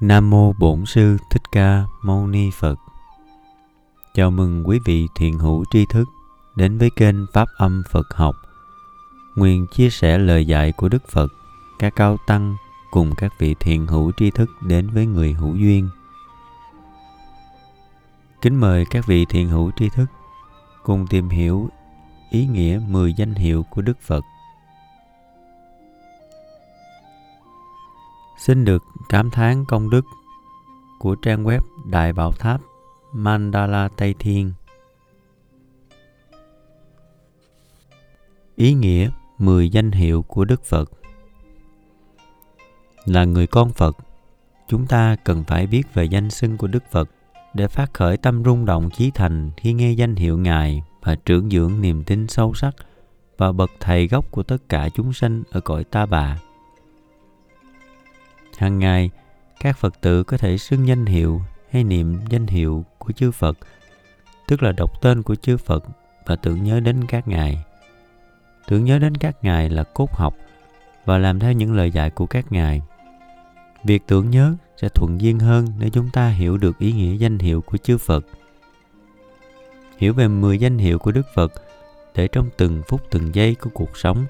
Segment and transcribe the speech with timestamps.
[0.00, 2.78] Nam mô Bổn sư Thích Ca Mâu Ni Phật.
[4.14, 6.08] Chào mừng quý vị thiện hữu tri thức
[6.56, 8.36] đến với kênh Pháp Âm Phật Học.
[9.34, 11.32] Nguyện chia sẻ lời dạy của Đức Phật,
[11.78, 12.56] các cao tăng
[12.90, 15.88] cùng các vị thiện hữu tri thức đến với người hữu duyên.
[18.42, 20.06] Kính mời các vị thiện hữu tri thức
[20.82, 21.68] cùng tìm hiểu
[22.30, 24.24] ý nghĩa 10 danh hiệu của Đức Phật.
[28.46, 30.04] Xin được cảm thán công đức
[30.98, 32.60] của trang web Đại Bảo Tháp
[33.12, 34.52] Mandala Tây Thiên.
[38.56, 40.90] Ý nghĩa 10 danh hiệu của Đức Phật
[43.04, 43.96] Là người con Phật,
[44.68, 47.10] chúng ta cần phải biết về danh xưng của Đức Phật
[47.54, 51.50] để phát khởi tâm rung động chí thành khi nghe danh hiệu Ngài và trưởng
[51.50, 52.74] dưỡng niềm tin sâu sắc
[53.36, 56.38] và bậc thầy gốc của tất cả chúng sanh ở cõi ta bà.
[58.56, 59.10] Hàng ngày,
[59.60, 63.58] các Phật tử có thể xưng danh hiệu hay niệm danh hiệu của chư Phật,
[64.48, 65.84] tức là đọc tên của chư Phật
[66.26, 67.64] và tưởng nhớ đến các ngài.
[68.68, 70.36] Tưởng nhớ đến các ngài là cốt học
[71.04, 72.82] và làm theo những lời dạy của các ngài.
[73.84, 77.38] Việc tưởng nhớ sẽ thuận duyên hơn nếu chúng ta hiểu được ý nghĩa danh
[77.38, 78.26] hiệu của chư Phật.
[79.98, 81.52] Hiểu về 10 danh hiệu của Đức Phật
[82.14, 84.24] để trong từng phút từng giây của cuộc sống,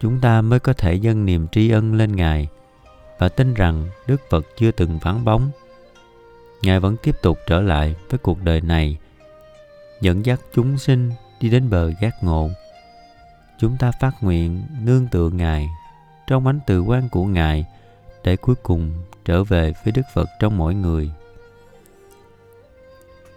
[0.00, 2.48] chúng ta mới có thể dâng niềm tri ân lên Ngài–
[3.20, 5.50] và tin rằng Đức Phật chưa từng vắng bóng.
[6.62, 8.98] Ngài vẫn tiếp tục trở lại với cuộc đời này,
[10.00, 12.50] dẫn dắt chúng sinh đi đến bờ giác ngộ.
[13.58, 15.68] Chúng ta phát nguyện nương tựa Ngài
[16.26, 17.66] trong ánh từ quan của Ngài
[18.24, 18.92] để cuối cùng
[19.24, 21.10] trở về với Đức Phật trong mỗi người.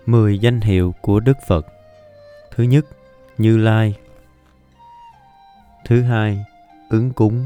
[0.05, 1.67] Mười danh hiệu của Đức Phật
[2.55, 2.85] Thứ nhất,
[3.37, 3.93] Như Lai
[5.85, 6.45] Thứ hai,
[6.89, 7.45] ứng cúng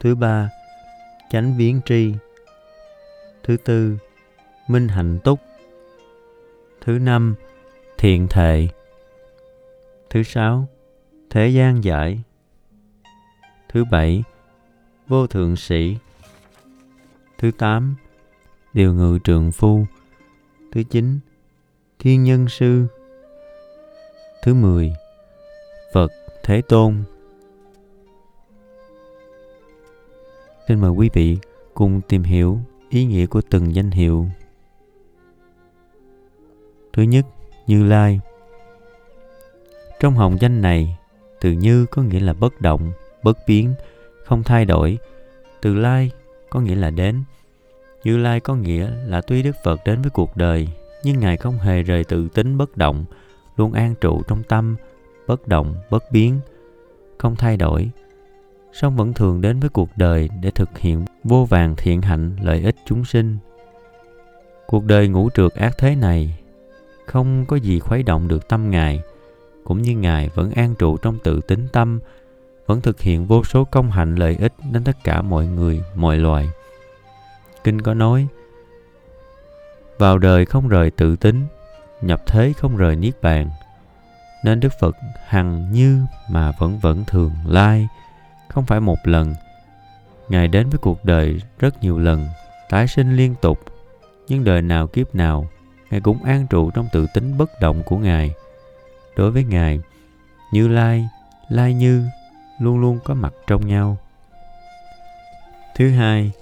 [0.00, 0.50] Thứ ba,
[1.30, 2.14] chánh viễn tri.
[3.42, 3.96] Thứ tư,
[4.68, 5.40] minh hạnh túc.
[6.80, 7.34] Thứ năm,
[7.98, 8.68] thiện thệ.
[10.10, 10.68] Thứ sáu,
[11.30, 12.22] thế gian giải.
[13.68, 14.22] Thứ bảy,
[15.08, 15.96] vô thượng sĩ.
[17.38, 17.96] Thứ tám,
[18.72, 19.86] điều ngự trượng phu.
[20.72, 21.20] Thứ chín,
[21.98, 22.86] thiên nhân sư.
[24.42, 24.92] Thứ mười,
[25.92, 27.04] phật thế tôn.
[30.70, 31.38] Xin mời quý vị
[31.74, 32.58] cùng tìm hiểu
[32.90, 34.26] ý nghĩa của từng danh hiệu.
[36.92, 37.26] Thứ nhất,
[37.66, 38.20] Như Lai.
[40.00, 40.98] Trong hồng danh này,
[41.40, 42.92] từ Như có nghĩa là bất động,
[43.22, 43.74] bất biến,
[44.24, 44.98] không thay đổi.
[45.60, 46.10] Từ Lai
[46.50, 47.22] có nghĩa là đến.
[48.04, 50.68] Như Lai có nghĩa là tuy Đức Phật đến với cuộc đời,
[51.04, 53.04] nhưng Ngài không hề rời tự tính bất động,
[53.56, 54.76] luôn an trụ trong tâm,
[55.26, 56.40] bất động, bất biến,
[57.18, 57.90] không thay đổi,
[58.72, 62.62] song vẫn thường đến với cuộc đời để thực hiện vô vàng thiện hạnh lợi
[62.62, 63.38] ích chúng sinh.
[64.66, 66.38] Cuộc đời ngũ trượt ác thế này
[67.06, 69.00] không có gì khuấy động được tâm Ngài,
[69.64, 72.00] cũng như Ngài vẫn an trụ trong tự tính tâm,
[72.66, 76.16] vẫn thực hiện vô số công hạnh lợi ích đến tất cả mọi người, mọi
[76.16, 76.48] loài.
[77.64, 78.26] Kinh có nói,
[79.98, 81.46] vào đời không rời tự tính,
[82.02, 83.50] nhập thế không rời niết bàn,
[84.44, 87.88] nên Đức Phật hằng như mà vẫn vẫn thường lai,
[88.50, 89.34] không phải một lần.
[90.28, 92.28] Ngài đến với cuộc đời rất nhiều lần,
[92.68, 93.58] tái sinh liên tục.
[94.28, 95.48] Nhưng đời nào kiếp nào,
[95.90, 98.34] ngài cũng an trụ trong tự tính bất động của ngài.
[99.16, 99.80] Đối với ngài,
[100.52, 101.08] như lai
[101.50, 102.08] lai như
[102.58, 103.96] luôn luôn có mặt trong nhau.
[105.74, 106.32] Thứ hai,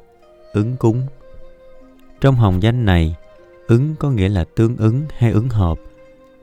[0.53, 1.07] ứng cúng.
[2.21, 3.17] Trong hồng danh này,
[3.67, 5.79] ứng có nghĩa là tương ứng hay ứng hợp,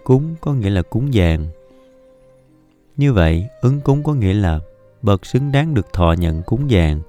[0.04, 1.48] cúng có nghĩa là cúng dường.
[2.98, 4.60] Như vậy, ứng cúng có nghĩa là
[5.06, 7.02] bậc xứng đáng được thọ nhận cúng dường.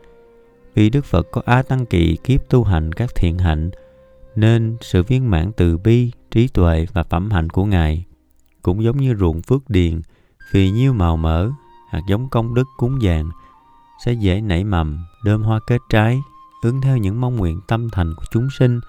[0.75, 3.71] Vì Đức Phật có á tăng kỳ kiếp tu hành các thiện hạnh,
[4.35, 8.05] nên sự viên mãn từ bi, trí tuệ và phẩm hạnh của Ngài
[8.63, 10.01] cũng giống như ruộng phước điền,
[10.53, 11.51] vì nhiêu màu mỡ,
[11.91, 13.31] hạt giống công đức cúng dường
[14.05, 16.21] sẽ dễ nảy mầm, đơm hoa kết trái,
[16.63, 18.81] ứng theo những mong nguyện tâm thành của chúng sinh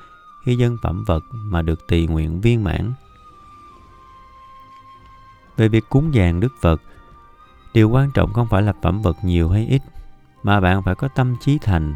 [0.46, 2.94] khi dân phẩm vật mà được tỳ nguyện viên mãn.
[5.58, 6.82] Về việc cúng dường Đức Phật,
[7.78, 9.82] điều quan trọng không phải là phẩm vật nhiều hay ít,
[10.44, 11.96] mà bạn phải có tâm trí thành.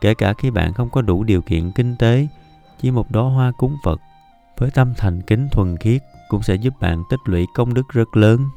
[0.00, 2.26] Kể cả khi bạn không có đủ điều kiện kinh tế,
[2.80, 4.00] chỉ một đóa hoa cúng phật
[4.58, 8.16] với tâm thành kính thuần khiết cũng sẽ giúp bạn tích lũy công đức rất
[8.16, 8.48] lớn.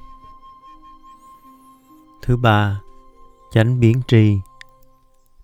[2.21, 2.81] Thứ ba,
[3.51, 4.37] chánh biến tri.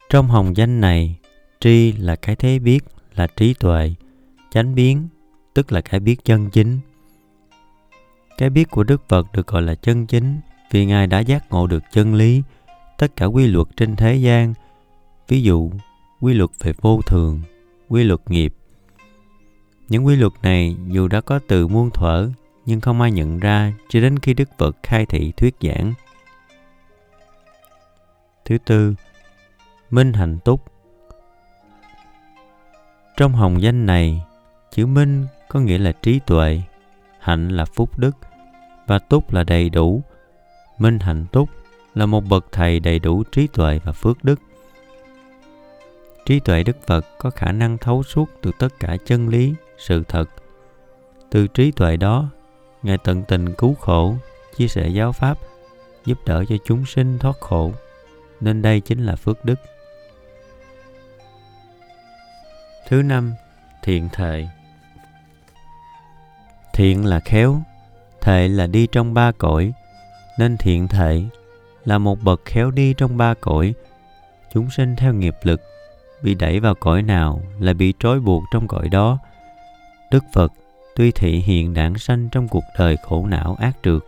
[0.10, 1.20] Trong hồng danh này,
[1.60, 2.80] tri là cái thế biết,
[3.16, 3.94] là trí tuệ.
[4.52, 5.08] Chánh biến,
[5.54, 6.80] tức là cái biết chân chính.
[8.38, 10.40] Cái biết của đức phật được gọi là chân chính
[10.72, 12.44] vì Ngài đã giác ngộ được chân lý,
[12.98, 14.54] tất cả quy luật trên thế gian,
[15.28, 15.72] ví dụ
[16.22, 17.42] quy luật về vô thường,
[17.90, 18.54] quy luật nghiệp.
[19.90, 22.30] Những quy luật này dù đã có từ muôn thuở
[22.66, 25.94] nhưng không ai nhận ra cho đến khi Đức Phật khai thị thuyết giảng.
[28.46, 28.96] Thứ tư,
[29.90, 30.66] Minh Hạnh Túc
[33.18, 34.22] Trong hồng danh này,
[34.72, 36.62] chữ Minh có nghĩa là trí tuệ,
[37.20, 38.18] hạnh là phúc đức
[38.88, 40.04] và túc là đầy đủ.
[40.82, 41.50] Minh Hạnh Túc
[41.96, 44.40] là một bậc thầy đầy đủ trí tuệ và phước đức.
[46.26, 50.04] Trí tuệ Đức Phật có khả năng thấu suốt từ tất cả chân lý, sự
[50.08, 50.30] thật.
[51.30, 52.30] Từ trí tuệ đó,
[52.84, 54.16] Ngài tận tình cứu khổ,
[54.58, 55.38] chia sẻ giáo pháp,
[56.06, 57.72] giúp đỡ cho chúng sinh thoát khổ.
[58.40, 59.60] Nên đây chính là phước đức.
[62.88, 63.34] Thứ năm,
[63.84, 64.48] thiện thệ.
[66.74, 67.62] Thiện là khéo,
[68.22, 69.74] thệ là đi trong ba cõi,
[70.40, 71.24] nên thiện thể
[71.86, 73.74] là một bậc khéo đi trong ba cõi.
[74.54, 75.62] Chúng sinh theo nghiệp lực,
[76.24, 79.20] bị đẩy vào cõi nào là bị trói buộc trong cõi đó.
[80.12, 80.54] Đức Phật
[80.96, 84.02] tuy thị hiện đảng sanh trong cuộc đời khổ não ác trượt,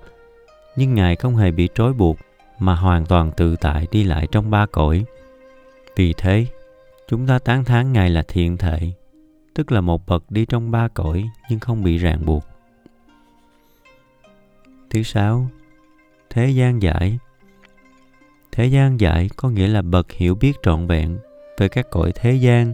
[0.75, 2.17] nhưng Ngài không hề bị trói buộc
[2.59, 5.05] mà hoàn toàn tự tại đi lại trong ba cõi.
[5.95, 6.45] Vì thế,
[7.07, 8.91] chúng ta tán thán Ngài là thiện thể,
[9.53, 12.43] tức là một bậc đi trong ba cõi nhưng không bị ràng buộc.
[14.89, 15.47] Thứ sáu,
[16.33, 17.19] thế gian giải.
[18.51, 21.17] Thế gian giải có nghĩa là bậc hiểu biết trọn vẹn
[21.57, 22.73] về các cõi thế gian,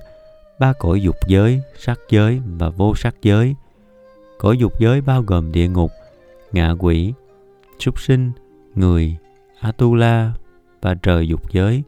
[0.59, 3.55] ba cõi dục giới, sắc giới và vô sắc giới.
[4.37, 5.91] Cõi dục giới bao gồm địa ngục,
[6.51, 7.13] ngạ quỷ,
[7.79, 8.31] súc sinh,
[8.75, 9.15] người,
[9.59, 10.33] Atula
[10.81, 11.83] và trời dục giới.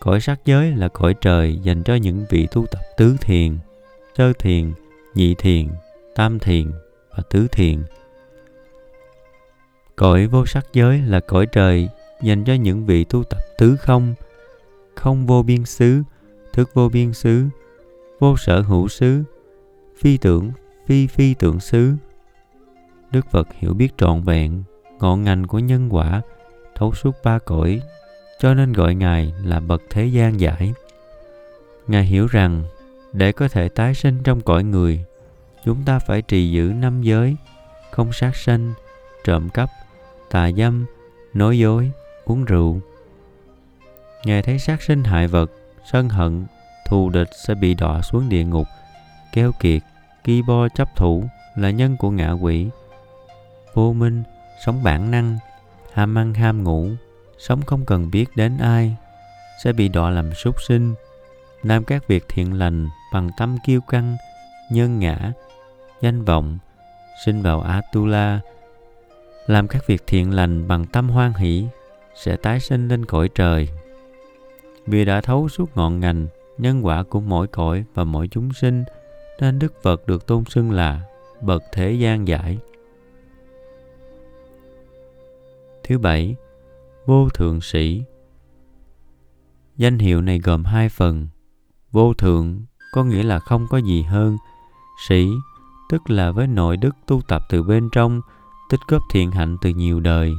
[0.00, 3.58] Cõi sắc giới là cõi trời dành cho những vị tu tập tứ thiền,
[4.18, 4.72] sơ thiền,
[5.14, 5.68] nhị thiền,
[6.14, 6.70] tam thiền
[7.10, 7.82] và tứ thiền.
[9.98, 11.88] Cõi vô sắc giới là cõi trời
[12.22, 14.14] dành cho những vị tu tập tứ không,
[14.94, 16.02] không vô biên xứ,
[16.52, 17.44] thức vô biên xứ,
[18.18, 19.22] vô sở hữu xứ,
[20.00, 20.50] phi tưởng,
[20.86, 21.92] phi phi tưởng xứ.
[23.10, 24.62] Đức Phật hiểu biết trọn vẹn
[25.00, 26.22] ngọn ngành của nhân quả
[26.74, 27.80] thấu suốt ba cõi
[28.40, 30.72] cho nên gọi ngài là bậc thế gian giải.
[31.86, 32.64] Ngài hiểu rằng
[33.12, 35.04] để có thể tái sinh trong cõi người
[35.64, 37.36] chúng ta phải trì giữ năm giới
[37.90, 38.72] không sát sanh
[39.24, 39.70] trộm cắp
[40.30, 40.86] tà dâm,
[41.34, 41.90] nói dối,
[42.24, 42.80] uống rượu.
[44.24, 45.50] Ngài thấy sát sinh hại vật,
[45.92, 46.46] sân hận,
[46.88, 48.66] thù địch sẽ bị đọa xuống địa ngục,
[49.32, 49.82] keo kiệt,
[50.24, 51.24] ki bo chấp thủ
[51.56, 52.68] là nhân của ngạ quỷ.
[53.74, 54.22] Vô minh,
[54.64, 55.38] sống bản năng,
[55.92, 56.88] ham ăn ham ngủ,
[57.38, 58.96] sống không cần biết đến ai,
[59.64, 60.94] sẽ bị đọa làm súc sinh.
[61.62, 64.16] Làm các việc thiện lành bằng tâm kiêu căng,
[64.70, 65.32] nhân ngã,
[66.00, 66.58] danh vọng,
[67.24, 68.40] sinh vào atula
[69.48, 71.66] làm các việc thiện lành bằng tâm hoan hỷ
[72.14, 73.68] sẽ tái sinh lên cõi trời
[74.86, 76.26] vì đã thấu suốt ngọn ngành
[76.58, 78.84] nhân quả của mỗi cõi và mỗi chúng sinh
[79.40, 81.00] nên đức phật được tôn xưng là
[81.40, 82.58] bậc thế gian giải
[85.88, 86.36] Thứ bảy,
[87.06, 88.02] vô thượng sĩ.
[89.76, 91.28] Danh hiệu này gồm hai phần.
[91.90, 94.36] Vô thượng có nghĩa là không có gì hơn.
[95.08, 95.28] Sĩ
[95.88, 98.20] tức là với nội đức tu tập từ bên trong,
[98.68, 100.36] tích góp thiện hạnh từ nhiều đời.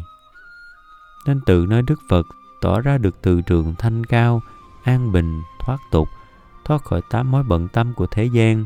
[1.26, 2.28] Nên tự nói Đức Phật
[2.62, 4.42] tỏ ra được từ trường thanh cao,
[4.84, 6.10] an bình, thoát tục,
[6.66, 8.66] thoát khỏi tám mối bận tâm của thế gian.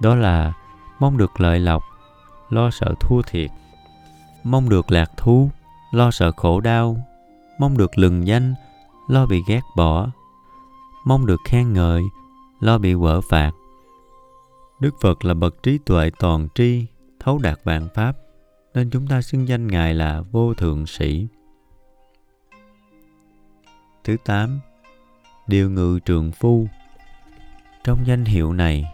[0.00, 0.52] Đó là
[0.98, 1.82] mong được lợi lộc,
[2.50, 3.50] lo sợ thua thiệt,
[4.44, 5.50] mong được lạc thú
[5.90, 6.96] lo sợ khổ đau
[7.58, 8.54] mong được lừng danh
[9.08, 10.06] lo bị ghét bỏ
[11.04, 12.02] mong được khen ngợi
[12.60, 13.50] lo bị quở phạt
[14.80, 16.86] đức phật là bậc trí tuệ toàn tri,
[17.20, 18.16] thấu đạt vạn pháp,
[18.74, 21.26] nên chúng ta xưng danh ngài là vô thượng sĩ.
[24.04, 24.60] Thứ tám
[25.46, 26.66] điều ngự trường phu.
[27.84, 28.84] Trong danh hiệu này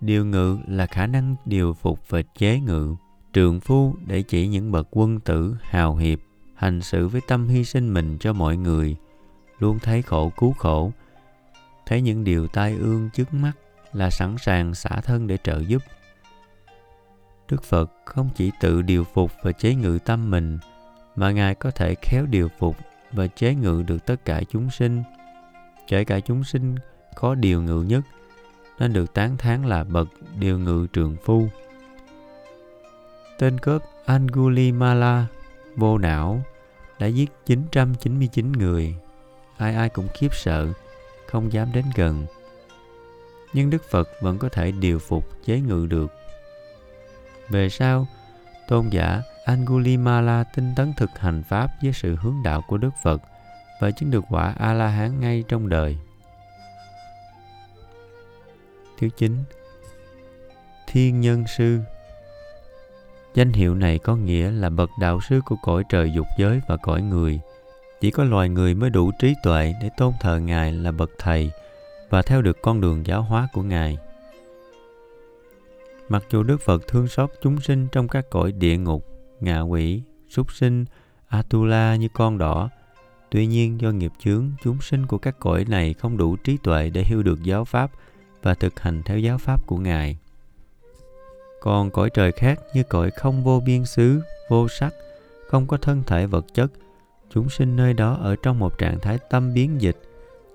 [0.00, 2.96] điều ngự là khả năng điều phục và chế ngự
[3.32, 6.18] Trường phu để chỉ những bậc quân tử hào hiệp,
[6.54, 8.96] hành xử với tâm hy sinh mình cho mọi người,
[9.58, 10.92] luôn thấy khổ cứu khổ,
[11.86, 13.52] thấy những điều tai ương trước mắt
[13.98, 15.82] là sẵn sàng xả thân để trợ giúp
[17.48, 20.58] đức phật không chỉ tự điều phục và chế ngự tâm mình
[21.16, 22.76] mà ngài có thể khéo điều phục
[23.12, 25.02] và chế ngự được tất cả chúng sinh
[25.86, 26.76] kể cả chúng sinh
[27.14, 28.04] có điều ngự nhất
[28.78, 31.48] nên được tán thán là bậc điều ngự trường phu
[33.38, 35.26] tên cướp Angulimala
[35.76, 36.42] vô não
[36.98, 38.94] đã giết 999 người.
[39.56, 40.68] Ai ai cũng khiếp sợ,
[41.26, 42.26] không dám đến gần.
[43.52, 46.12] Nhưng Đức Phật vẫn có thể điều phục chế ngự được.
[47.48, 48.06] Về sau,
[48.68, 53.22] tôn giả Angulimala tinh tấn thực hành Pháp với sự hướng đạo của Đức Phật
[53.80, 55.98] và chứng được quả A-la-hán ngay trong đời.
[58.98, 59.36] Thứ chín
[60.86, 61.80] Thiên Nhân Sư
[63.34, 66.76] Danh hiệu này có nghĩa là bậc đạo sư của cõi trời dục giới và
[66.76, 67.40] cõi người.
[68.00, 71.50] Chỉ có loài người mới đủ trí tuệ để tôn thờ Ngài là bậc thầy
[72.10, 73.98] và theo được con đường giáo hóa của Ngài.
[76.08, 79.06] Mặc dù Đức Phật thương xót chúng sinh trong các cõi địa ngục,
[79.40, 80.84] ngạ quỷ, súc sinh,
[81.28, 82.70] Atula như con đỏ,
[83.30, 86.90] tuy nhiên do nghiệp chướng, chúng sinh của các cõi này không đủ trí tuệ
[86.90, 87.90] để hiểu được giáo pháp
[88.42, 90.18] và thực hành theo giáo pháp của Ngài.
[91.60, 94.94] Còn cõi trời khác như cõi không vô biên xứ, vô sắc,
[95.48, 96.72] không có thân thể vật chất,
[97.30, 99.96] chúng sinh nơi đó ở trong một trạng thái tâm biến dịch,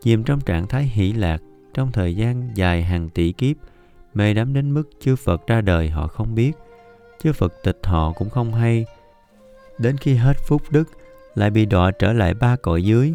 [0.03, 1.41] chìm trong trạng thái hỷ lạc
[1.74, 3.55] trong thời gian dài hàng tỷ kiếp,
[4.13, 6.51] mê đắm đến mức chư Phật ra đời họ không biết,
[7.24, 8.86] chư Phật tịch họ cũng không hay.
[9.77, 10.89] Đến khi hết phúc đức,
[11.36, 13.13] lại bị đọa trở lại ba cõi dưới.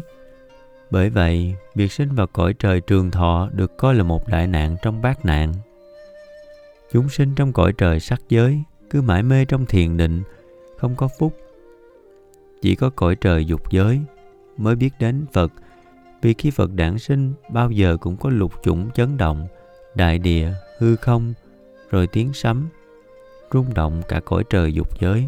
[0.91, 4.77] Bởi vậy, việc sinh vào cõi trời trường thọ được coi là một đại nạn
[4.81, 5.53] trong bát nạn.
[6.91, 10.23] Chúng sinh trong cõi trời sắc giới cứ mãi mê trong thiền định,
[10.77, 11.37] không có phúc.
[12.61, 13.99] Chỉ có cõi trời dục giới
[14.57, 15.51] mới biết đến Phật,
[16.21, 19.47] vì khi Phật đản sinh bao giờ cũng có lục chủng chấn động,
[19.95, 21.33] đại địa, hư không,
[21.89, 22.69] rồi tiếng sấm,
[23.53, 25.27] rung động cả cõi trời dục giới.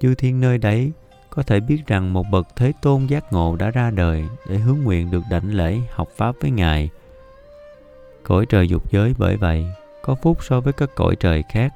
[0.00, 0.92] Chư thiên nơi đấy
[1.30, 4.78] có thể biết rằng một bậc thế tôn giác ngộ đã ra đời để hướng
[4.78, 6.90] nguyện được đảnh lễ học pháp với ngài
[8.22, 9.66] cõi trời dục giới bởi vậy
[10.02, 11.74] có phúc so với các cõi trời khác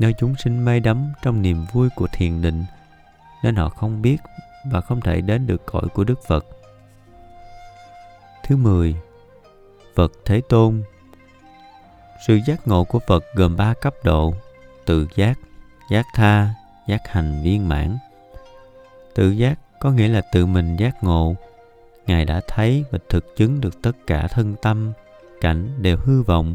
[0.00, 2.64] nơi chúng sinh mê đắm trong niềm vui của thiền định
[3.42, 4.16] nên họ không biết
[4.70, 6.46] và không thể đến được cõi của Đức Phật.
[8.46, 8.96] Thứ 10.
[9.94, 10.82] Phật Thế Tôn
[12.26, 14.34] Sự giác ngộ của Phật gồm ba cấp độ,
[14.84, 15.38] tự giác,
[15.90, 16.54] giác tha,
[16.88, 17.98] giác hành viên mãn.
[19.14, 21.34] Tự giác có nghĩa là tự mình giác ngộ.
[22.06, 24.92] Ngài đã thấy và thực chứng được tất cả thân tâm,
[25.40, 26.54] cảnh đều hư vọng,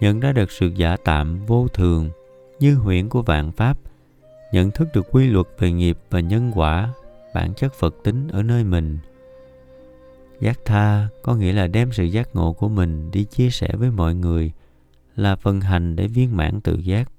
[0.00, 2.10] nhận ra được sự giả tạm vô thường
[2.58, 3.78] như huyễn của vạn pháp,
[4.52, 6.92] nhận thức được quy luật về nghiệp và nhân quả,
[7.34, 8.98] bản chất Phật tính ở nơi mình.
[10.40, 13.90] Giác tha có nghĩa là đem sự giác ngộ của mình đi chia sẻ với
[13.90, 14.52] mọi người,
[15.16, 17.10] là phần hành để viên mãn tự giác.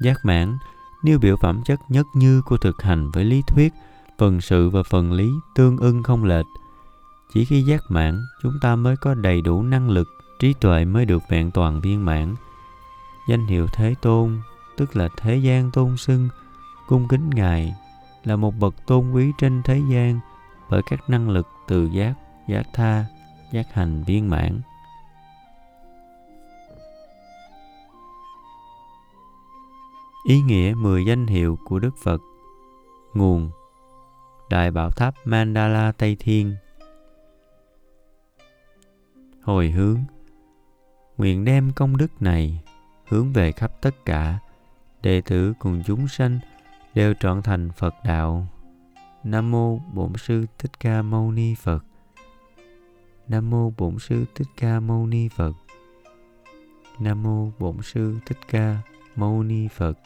[0.00, 0.58] Giác mãn
[1.04, 3.72] nêu biểu phẩm chất nhất như của thực hành với lý thuyết,
[4.18, 6.46] phần sự và phần lý tương ưng không lệch.
[7.34, 10.08] Chỉ khi giác mãn, chúng ta mới có đầy đủ năng lực,
[10.38, 12.34] trí tuệ mới được vẹn toàn viên mãn.
[13.28, 14.40] Danh hiệu Thế Tôn,
[14.76, 16.28] tức là thế gian tôn xưng,
[16.88, 17.74] cung kính Ngài,
[18.24, 20.20] là một bậc tôn quý trên thế gian
[20.70, 22.14] bởi các năng lực từ giác,
[22.48, 23.04] giác tha,
[23.52, 24.60] giác hành viên mãn.
[30.24, 32.22] Ý nghĩa 10 danh hiệu của Đức Phật
[33.14, 33.50] Nguồn
[34.50, 36.56] Đại Bảo Tháp Mandala Tây Thiên
[39.42, 39.98] Hồi hướng
[41.16, 42.60] Nguyện đem công đức này
[43.08, 44.38] hướng về khắp tất cả
[45.02, 46.38] đệ tử cùng chúng sanh
[46.94, 48.46] đều trọn thành Phật đạo.
[49.24, 51.84] Nam mô Bổn sư Thích Ca Mâu Ni Phật.
[53.28, 55.52] Nam mô Bổn sư Thích Ca Mâu Ni Phật.
[56.98, 58.76] Nam mô Bổn sư Thích Ca
[59.16, 59.98] Mâu Ni Phật